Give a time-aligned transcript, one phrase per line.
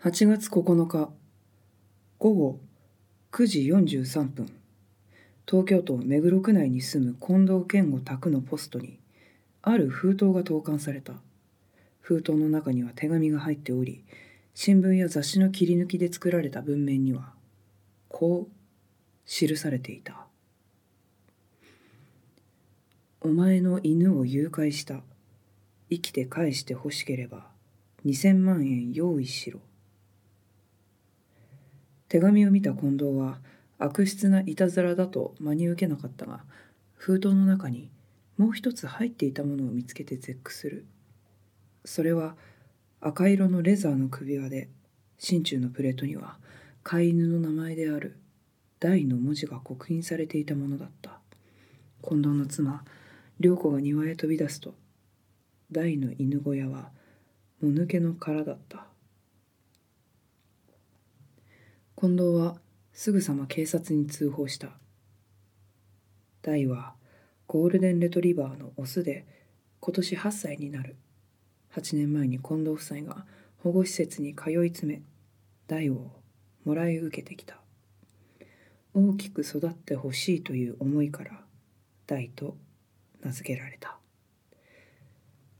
[0.00, 1.10] 8月9日
[2.20, 2.60] 午後
[3.32, 4.48] 9時43分
[5.44, 9.00] 東京都目黒区内に住む近藤健吾宅のポストに
[9.60, 11.14] ある封筒が投函された。
[12.00, 14.04] 封筒の中には手紙が入っており
[14.54, 17.32] 新聞や雑誌の切り抜きで作られた文面には
[18.08, 18.52] こう
[19.26, 20.28] 記されていた
[23.20, 25.02] 「お前の犬を誘拐した。
[25.90, 27.50] 生きて返して欲しければ
[28.06, 29.58] 2000万円用意しろ」
[32.08, 33.38] 手紙を見た近藤は
[33.78, 36.40] 悪質ないたずらだと真に受けなかったが
[36.94, 37.90] 封筒の中に
[38.36, 40.86] もう一つ入っていたものを見つけて絶句する。
[41.84, 42.36] それは
[43.00, 44.68] 赤色のレザーの首輪で
[45.18, 46.38] 心中のプレートには
[46.82, 48.16] 飼い犬の名前である
[48.80, 51.20] 大の文字が刻印されていたものだった。
[52.02, 52.84] 近藤の妻
[53.40, 54.74] 涼子が庭へ飛び出すと
[55.70, 56.90] 大の犬小屋は
[57.60, 58.87] もぬけの殻だった。
[62.00, 62.54] 近藤は
[62.92, 64.68] すぐさま警察に通報した。
[66.42, 66.94] 大は
[67.48, 69.26] ゴールデンレトリバーのオスで
[69.80, 70.94] 今年8歳になる。
[71.74, 73.26] 8年前に近藤夫妻が
[73.64, 75.02] 保護施設に通い詰め
[75.66, 76.12] 大を
[76.64, 77.58] もらい受けてきた。
[78.94, 81.40] 大きく育ってほしいという思いから
[82.06, 82.56] 大と
[83.24, 83.98] 名付けられた。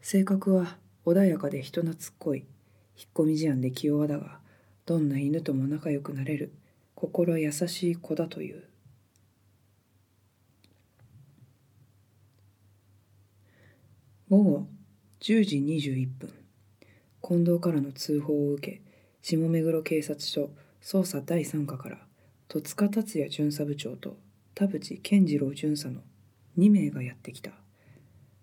[0.00, 2.46] 性格は穏やかで人懐っこい。
[2.96, 4.40] 引っ込み思案で器用だが
[4.92, 6.52] どんな犬とも仲良くなれる。
[6.94, 8.62] 心優しい子だという。
[14.28, 14.66] 午後
[15.22, 16.34] 10時21分。
[17.26, 18.82] 近藤からの通報を受け
[19.22, 20.50] 下目黒警察署
[20.82, 21.98] 捜査第3課から
[22.48, 24.18] 戸塚達也巡査部長と
[24.54, 26.02] 田淵健次郎巡査の
[26.58, 27.52] 2名がやってきた。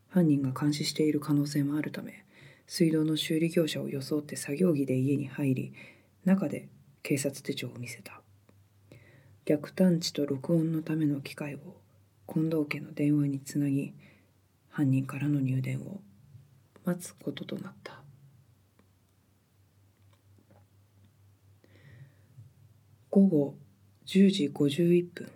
[0.08, 2.26] 犯人が監視している可能性もあるため
[2.66, 5.74] 水道の修理業者を装って作業着で家に入り
[6.26, 6.70] 中で
[7.02, 8.22] 警察手帳を見せた。
[9.46, 11.78] 逆探知と録音のための機械を
[12.32, 13.94] 近藤家の電話につなぎ
[14.70, 16.02] 犯人からの入電を
[16.86, 18.02] 待つこととなった。
[23.10, 23.56] 午後
[24.06, 25.32] 10時51分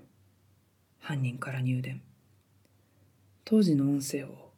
[1.00, 2.02] 犯人から入電。
[3.46, 4.52] 当時の音声を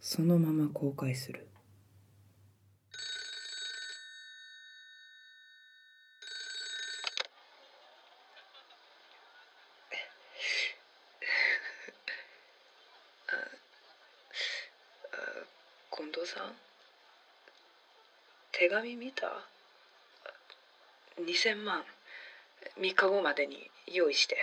[0.00, 1.46] そのまま公開する
[15.92, 16.52] 近藤さん
[18.52, 19.26] 手紙見た
[21.18, 21.84] ？2000万。
[22.78, 24.36] 3日後までに用意して。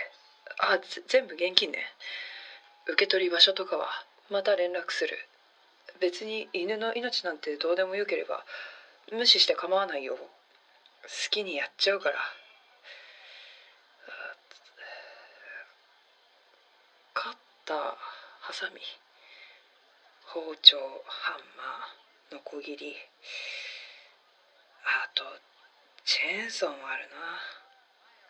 [0.58, 1.78] あ全部現金ね。
[2.86, 3.88] 受け取り場所とかは
[4.30, 5.16] また連絡する。
[6.00, 8.44] 別に犬の命なんてどうでもよければ
[9.10, 10.16] 無視して構わないよ。
[10.16, 10.20] 好
[11.30, 12.16] きにやっちゃうから。
[17.14, 17.76] カッター
[18.40, 18.80] ハサミ。
[20.26, 22.94] 包丁ハンマーノコギリ。
[24.84, 25.24] あと
[26.04, 27.08] チェーンソーもある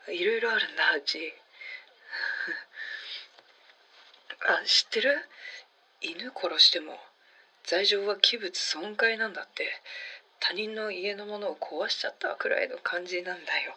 [0.06, 0.12] な。
[0.12, 1.34] いろいろあるんだうち。
[4.46, 5.28] あ知ってる？
[6.00, 6.98] 犬殺しても
[7.64, 9.80] 罪状は器物損壊なんだって。
[10.40, 13.76] 他人の家のものを壊しちゃったくらいの感じなんだよ。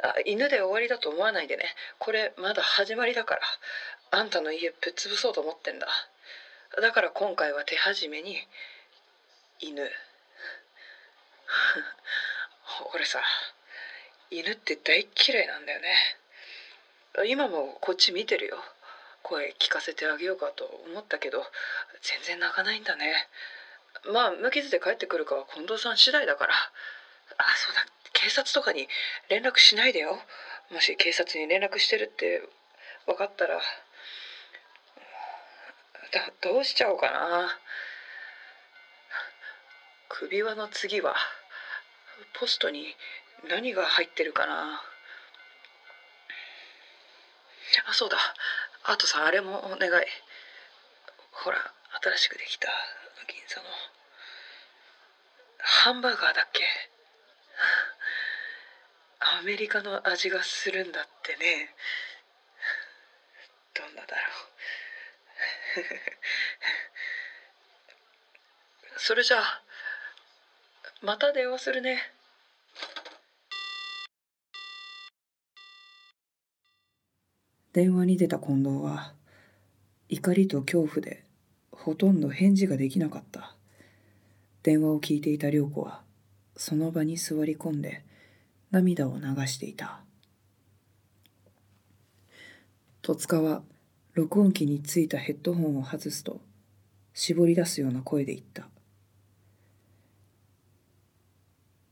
[0.00, 1.74] あ犬で終わりだと思わないでね。
[1.98, 3.42] これまだ始まりだから。
[4.10, 5.88] あんたの家ぶっ潰そうと思ってんだ。
[6.80, 8.38] だから今回は手始めに
[9.60, 9.90] 犬。
[12.94, 13.22] 俺さ
[14.30, 16.18] 犬って大嫌いなんだよね。
[17.26, 18.62] 今もこっち見てるよ。
[19.22, 21.44] 声聞かせてあげようかと思ったけど
[22.02, 23.28] 全然泣かないんだね。
[24.04, 26.54] まあ無傷で帰ってくるかは近藤さん次第だから。
[26.54, 27.86] あそうだ。
[28.12, 28.88] 警察とかに
[29.28, 30.22] 連絡しないでよ。
[30.70, 32.42] もし警察に連絡してるって
[33.06, 33.60] 分かったら
[36.40, 37.58] どうしちゃおうかな。
[40.08, 41.14] 首輪の次は
[42.40, 42.86] ポストに
[43.48, 44.82] 何が入ってるかな。
[47.86, 48.16] あそうだ。
[48.84, 50.04] あとさあれもお願い。
[51.30, 51.58] ほら
[52.02, 52.68] 新しくできた。
[53.28, 53.66] 銀座の。
[55.58, 56.62] ハンバーガーだっけ。
[59.40, 61.74] アメリカの味がするんだってね。
[63.74, 64.22] どんなだろ
[68.96, 68.98] う。
[68.98, 69.62] それじゃあ
[71.00, 71.98] また電話するね。
[77.72, 79.12] 電話に出た近藤は
[80.08, 81.22] 怒りと恐怖で
[81.70, 83.54] ほとんど返事ができなかった。
[84.64, 86.02] 電話を聞いていた涼子は
[86.56, 88.02] その場に座り込んで
[88.72, 90.00] 涙を流していた。
[93.02, 93.62] 戸塚は
[94.14, 96.40] 録音機についたヘッドホンを外すと
[97.14, 98.68] 絞り出すような声で言った。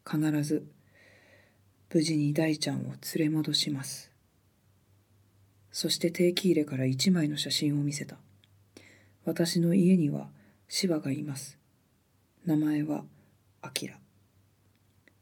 [0.08, 0.64] 必ず
[1.92, 2.82] 無事に大ちゃんを
[3.16, 4.12] 連れ戻します。
[5.72, 8.16] そして定期入れから一枚の写真を見せた。
[9.24, 10.28] 私の家には
[10.68, 11.58] 芝がいます。
[12.44, 13.04] 名前は
[13.62, 13.96] あきら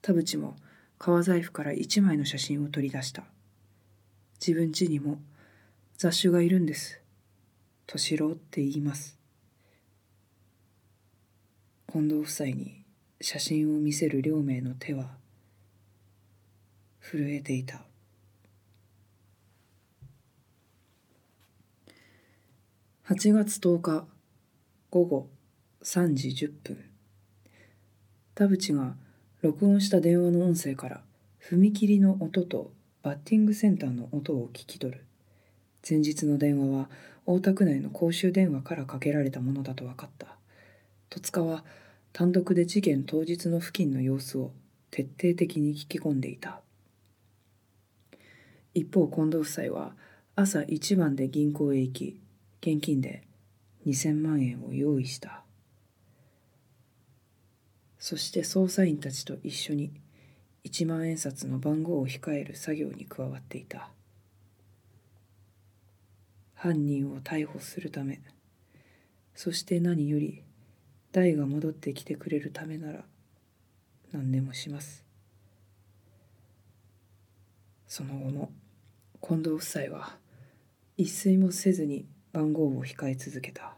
[0.02, 0.56] 田淵も
[0.98, 3.24] 革財布から一枚の写真を取り出した。
[4.38, 5.18] 自分家にも
[5.96, 7.00] 雑種がいるんです。
[7.86, 9.18] 敏郎って言います。
[11.90, 12.83] 近藤夫妻に
[13.20, 15.16] 写真を見せる両名の手は
[17.00, 17.82] 震えていた。
[23.06, 24.06] 8月10日
[24.90, 25.28] 午後
[25.82, 26.84] 3時10分。
[28.34, 28.94] 田淵が
[29.42, 31.02] 録音した電話の音声から
[31.38, 32.72] 踏切の音と
[33.02, 35.04] バッティングセンターの音を聞き取る。
[35.88, 36.88] 前日の電話は
[37.26, 40.38] 大田区内の公衆電話からかけられたものだと分かった。
[41.10, 41.64] 戸塚は
[42.14, 44.52] 単独で事件当日の付近の様子を
[44.92, 46.60] 徹底的に聞き込んでいた。
[48.72, 49.96] 一方近藤夫妻は
[50.36, 52.20] 朝一番で銀行へ行き
[52.60, 53.24] 現金で
[53.84, 55.42] 2,000万円を用意した。
[57.98, 59.90] そして捜査員たちと一緒に
[60.62, 63.90] 一万円札の番号を控える作業に加わっていた。
[66.54, 68.20] 犯人を逮捕するため
[69.34, 70.44] そして何より
[71.14, 73.04] 大が戻ってきてくれるためなら
[74.10, 75.04] 何でもします。
[77.86, 78.50] その後も
[79.22, 80.16] 近藤夫妻は
[80.96, 83.76] 一睡もせずに番号を控え続けた。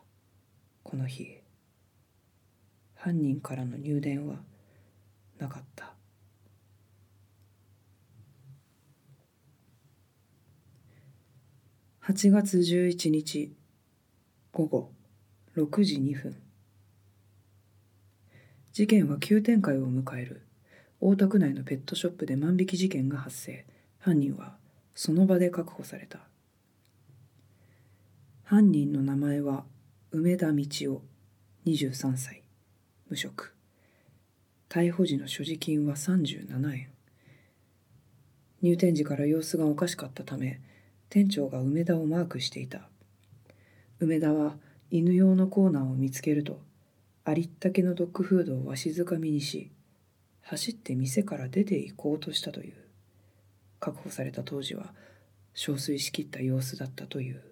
[0.82, 1.42] この日
[2.94, 4.36] 犯人からの入電は
[5.38, 5.92] なかった。
[12.00, 13.52] 8月11日
[14.52, 14.90] 午後
[15.54, 16.45] 6時2分。
[18.76, 20.42] 事件は急展開を迎える。
[21.00, 23.64] 大田区内のペットショップで万引き事件が発生。
[23.98, 24.54] 犯人は
[24.94, 26.18] その場で確保された。
[28.44, 29.64] 犯人の名前は
[30.10, 31.02] 梅田道夫。
[31.64, 32.42] 23歳。
[33.08, 33.54] 無職。
[34.68, 36.88] 逮捕時の所持金は37円。
[38.60, 40.60] 入店時から様子がおかしかったため
[41.08, 42.90] 店長が梅田をマークしていた。
[44.00, 44.58] 梅田は
[44.90, 46.60] 犬用のコーナーを見つけると
[47.28, 49.72] ありったけのドッグフードをわしづかみにし
[50.42, 52.74] 走って店から出て行こうとしたという。
[53.80, 54.94] 確保された当時は
[55.52, 57.42] 憔悴しきった様子だったという。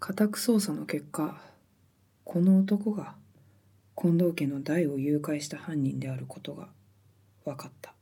[0.00, 1.38] 家宅捜査の結果
[2.24, 3.14] この男が
[3.94, 6.70] 近藤家の代を誘拐した犯人であることが
[7.44, 7.92] 分かった。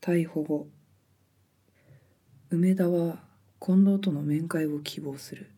[0.00, 0.66] 逮捕後
[2.50, 3.23] 梅田は
[3.66, 5.50] 近藤との面会を希望する。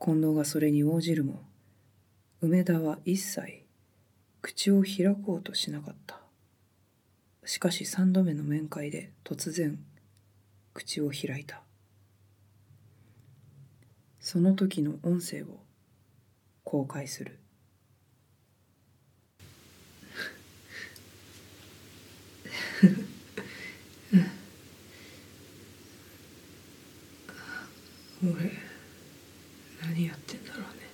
[0.00, 1.42] 近藤がそれに応じるも
[2.40, 3.66] 梅田は一切
[4.40, 6.18] 口を開こうとしなかった。
[7.44, 9.78] しかし三度目の面会で突然
[10.72, 11.60] 口を開いた。
[14.18, 15.60] その時の音声を
[16.64, 17.38] 公開する。
[28.20, 28.32] 俺
[29.80, 30.88] 何やってんだろうね。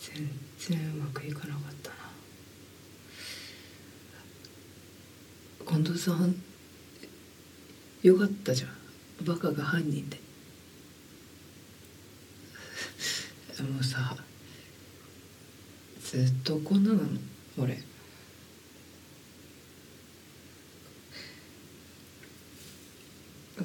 [0.00, 1.96] 全然うまくいかなかったな。
[5.66, 6.34] 近藤さん
[8.02, 8.70] よかったじゃん。
[9.26, 10.18] バカが犯人で。
[13.62, 14.16] もうさ
[16.02, 17.08] ずっとこんななの
[17.58, 17.78] 俺。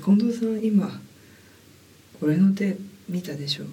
[0.03, 1.01] 近藤さん今
[2.21, 3.65] 俺の手見たでしょ？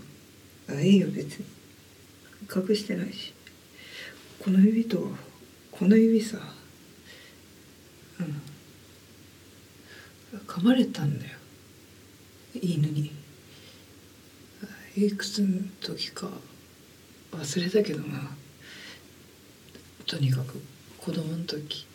[0.68, 1.46] あいいよ別に。
[2.54, 3.32] 隠してないし。
[4.38, 5.10] この指と
[5.72, 6.38] この指さ。
[8.20, 8.42] うん。
[10.46, 11.32] 噛まれたんだよ。
[12.54, 13.10] 犬に。
[14.96, 16.30] いくつの時か。
[17.32, 18.30] 忘れたけどな。
[20.06, 20.62] とにかく。
[20.98, 21.86] 子供の時。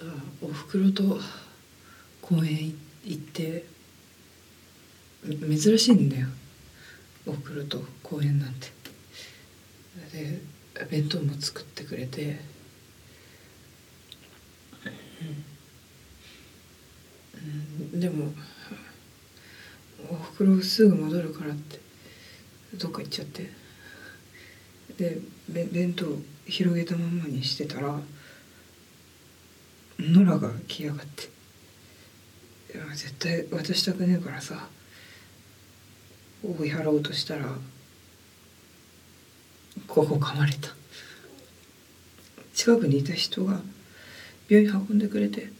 [0.00, 0.04] あ
[0.40, 1.20] おふくろと
[2.30, 2.72] 公園
[3.04, 3.64] 行って
[5.24, 6.28] 珍しいんだよ。
[7.26, 8.68] おふくろと公園なんて。
[10.12, 10.40] で
[10.88, 12.38] 弁当も作ってくれて。
[17.34, 18.32] うん、でも
[20.08, 21.80] おふくろすぐ戻るからって
[22.74, 23.50] どっか行っちゃって。
[24.96, 26.06] で弁当
[26.46, 27.98] 広げたままにしてたら
[29.98, 31.39] ノラが来やがって。
[32.94, 34.68] 絶対渡したくねえからさ
[36.42, 37.46] 追い払おうとしたら
[39.86, 40.70] ここ噛まれた。
[42.54, 43.60] 近くにいた人が
[44.48, 45.50] 病院運んでくれて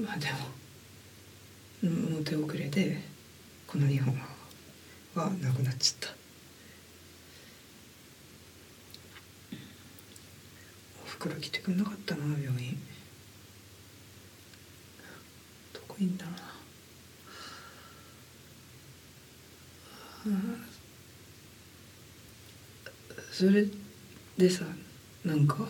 [0.00, 0.26] まあで
[1.82, 3.02] ももう手遅れで
[3.66, 4.18] この2本
[5.14, 6.16] はなくなっちゃった。
[11.04, 12.78] おふくろ来てくんなかったな病院。
[15.98, 16.30] どこいんだろ
[20.26, 20.36] うな。
[23.32, 23.66] それ
[24.36, 24.64] でさ
[25.24, 25.68] なんか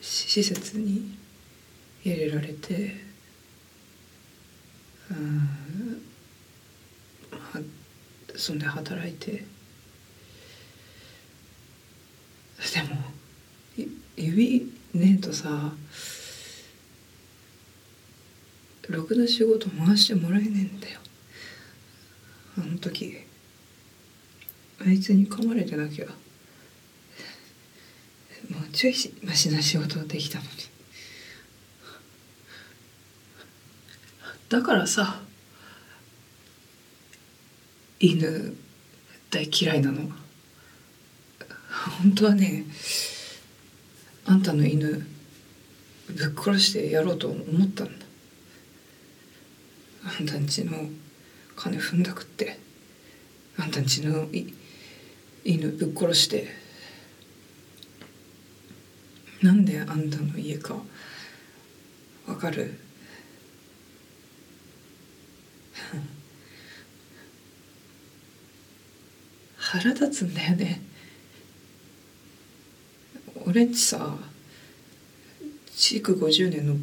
[0.00, 1.16] 施設に
[2.04, 2.96] 入れられて
[5.10, 6.02] うん
[7.30, 7.60] まあ
[8.36, 9.44] そんで働いて。
[12.74, 12.96] でも
[14.16, 15.72] 指ねえとさ
[18.94, 21.00] ろくな仕事回してもらえねえんだよ。
[22.58, 23.16] あの時
[24.80, 26.12] あいつに噛まれてなきゃも
[28.60, 30.50] うちょいマシな仕事できたのに。
[34.48, 35.20] だからさ
[37.98, 38.56] 犬
[39.30, 40.10] 大嫌いなの。
[42.00, 42.64] 本当はね
[44.26, 45.06] あんたの犬
[46.08, 48.03] ぶっ殺してやろうと思ったんだ。
[50.04, 50.72] あんたんちの
[51.56, 52.58] 金踏んだくって
[53.58, 54.28] あんたんちの
[55.44, 56.48] 犬ぶっ殺して
[59.42, 60.76] なんであんたの家か
[62.26, 62.78] わかる？
[69.56, 70.80] 腹立つんだよね。
[73.46, 74.16] 俺んちさ
[75.76, 76.76] 築50年の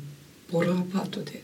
[0.52, 1.42] ボロアパートで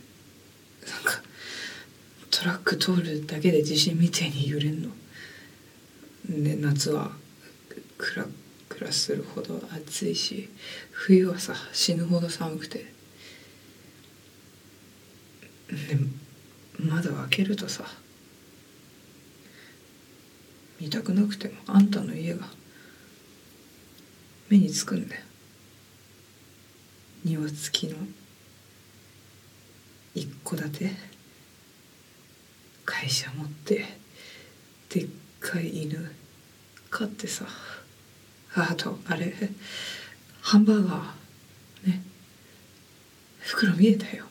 [2.37, 4.91] トラック通るだけで地震みたいに揺れんの。
[6.29, 7.09] で夏は
[7.97, 8.27] クラ
[8.69, 10.47] クラするほど暑いし
[10.91, 12.93] 冬はさ死ぬほど寒くて。
[15.67, 15.97] で
[16.77, 17.85] 窓開けるとさ
[20.79, 22.45] 見たくなくてもあんたの家が
[24.47, 25.21] 目につくんだよ。
[27.25, 27.97] 庭付きの
[30.13, 31.16] 一戸建て。
[32.99, 33.85] 会社持って
[34.89, 35.07] でっ
[35.39, 36.11] かい犬
[36.89, 37.45] 飼ってさ。
[38.55, 39.31] あとあれ
[40.41, 42.01] ハンバーガーね。
[43.39, 44.25] 袋見えたよ。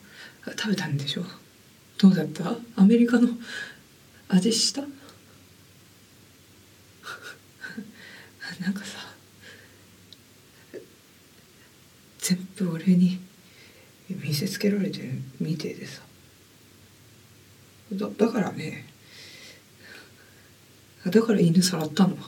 [0.58, 1.24] 食べたんでしょ。
[1.98, 2.56] どうだった？
[2.76, 3.28] アメリカの
[4.28, 4.82] 味した？
[8.60, 8.98] なんかさ
[12.18, 13.20] 全部俺に
[14.08, 16.02] 見せつけられてるみてえでさ。
[17.92, 18.84] だだからね。
[21.06, 22.18] だから犬さらったの、うん、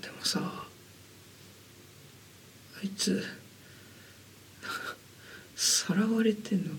[0.00, 0.66] でもさあ
[2.82, 3.22] いつ
[5.54, 6.70] さらわれてんの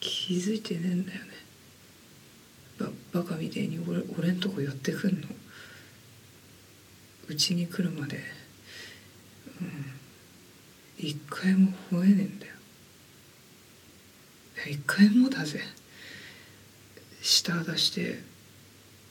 [0.00, 1.30] 気づいてねえんだよね。
[2.78, 5.28] ばバカみてえに俺俺んとこ寄ってくんの。
[7.28, 8.20] うちに来るまで。
[9.60, 9.95] うん。
[10.98, 12.52] 一回も吠えねえんだよ。
[14.70, 15.60] 一回もだぜ。
[17.22, 18.22] 舌出して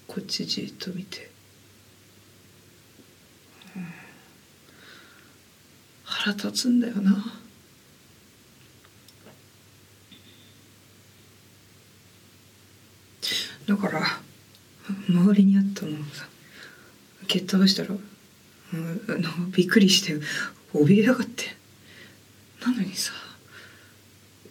[0.07, 1.29] こっちじっと見て、
[3.75, 3.87] うん、
[6.03, 7.41] 腹立つんだよな。
[13.67, 14.01] だから
[15.09, 16.27] 周りにあったのさ
[17.27, 17.89] 蹴っ倒したら、
[19.51, 20.19] びっくりして
[20.73, 21.64] 怯えやがって。
[22.65, 23.13] なのにさ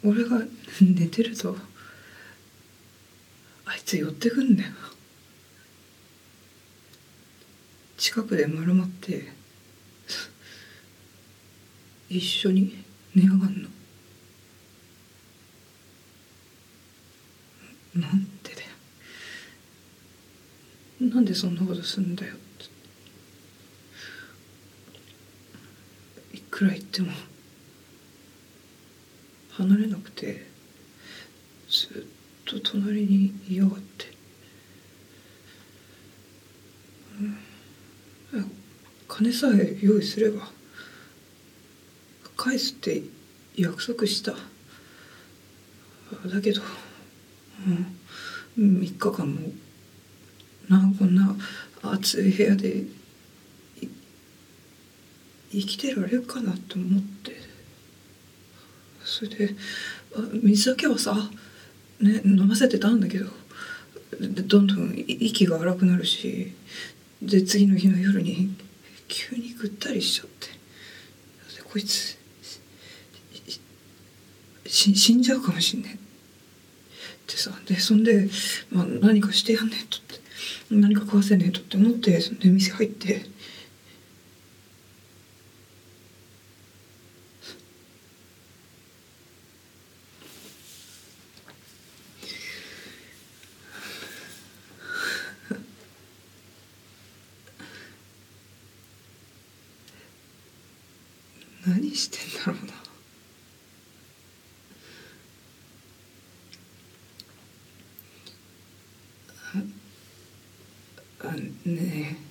[0.04, 0.40] 俺が
[0.80, 1.56] 寝てると
[3.64, 4.70] あいつ寄ってくんだよ。
[7.96, 9.32] 近くで丸まって
[12.10, 13.68] 一緒に寝やがんの。
[17.94, 18.68] なんでだよ。
[21.14, 22.34] なんでそんなことすんだよ
[26.34, 27.10] いくら言っても。
[29.56, 30.46] 離れなくて
[31.68, 31.90] ずっ
[32.44, 34.06] と隣にいやがって、
[38.32, 38.52] うん、
[39.06, 40.48] 金さえ用意すれば
[42.36, 43.02] 返すって
[43.56, 44.32] 約束した。
[44.32, 44.38] だ
[46.42, 46.60] けど、
[48.58, 49.52] うん、3日間も
[50.68, 51.34] なこんな
[51.82, 52.82] 暑い部屋で
[55.52, 57.43] 生きてられるかなって思って。
[59.14, 59.54] それで
[60.42, 61.14] 水だけはさ、
[62.00, 63.30] ね、飲ませてたんだけど
[64.20, 66.52] どんどん息が荒くなるし
[67.22, 68.56] で次の日の夜に
[69.06, 70.48] 急にぐったりしちゃって
[71.62, 72.18] こいつ
[74.66, 75.98] 死んじゃうかもしんねえっ
[77.28, 78.28] てさでそんで、
[78.72, 80.20] まあ、何かしてやんねえとって
[80.72, 83.32] 何か食わせねえとって思ってそんで店入って。
[101.66, 102.74] 何してんだろうな。
[111.30, 111.32] あ
[111.64, 112.24] ねえ。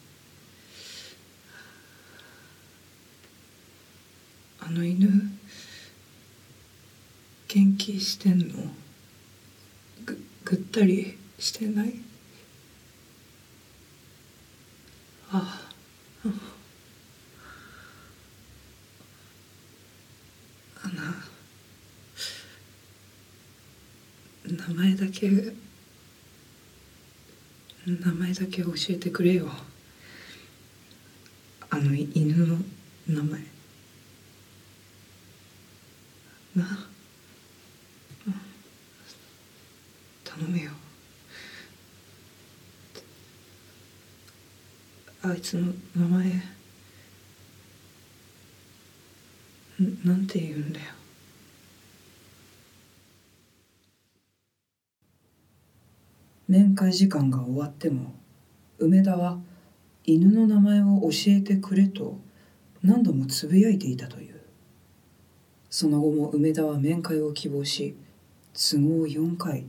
[4.59, 5.09] あの犬
[7.47, 8.71] 元気してんの？
[10.05, 11.93] ぐぐったりしてない
[15.31, 15.61] あ
[16.25, 16.29] あ
[20.83, 20.93] あの
[24.55, 25.29] 名前だけ
[27.87, 29.49] 名前だけ教えてくれよ。
[31.71, 32.57] あの犬の
[33.07, 33.41] 名前。
[36.55, 36.87] な？
[40.23, 40.71] 頼むよ。
[45.23, 46.43] あいつの名前
[50.03, 51.02] なんて言うんだよ。
[56.47, 58.13] 面会時間が終わっても
[58.77, 59.39] 梅田は
[60.03, 62.17] 犬の名前を教えてくれと
[62.83, 64.41] 何度もつぶやいていたという。
[65.69, 67.95] その後も梅田は面会を希望し
[68.53, 69.65] 都合4回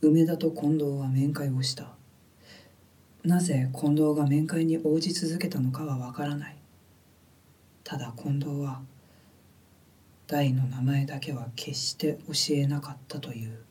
[0.00, 1.90] 梅田と近藤は面会をした。
[3.24, 6.56] なぜ近藤が面会に応じ続けたのかはわからない。
[7.84, 8.80] ただ近藤は
[10.26, 13.67] 大の名前だけは決して教えなかったという。